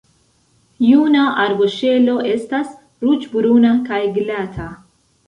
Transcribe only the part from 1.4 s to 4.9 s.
arboŝelo estas ruĝ-bruna kaj glata.